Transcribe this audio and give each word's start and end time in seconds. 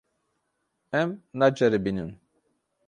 Em 1.01 1.09
naceribînin. 1.37 2.11